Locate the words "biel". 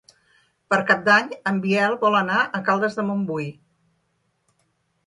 1.67-1.99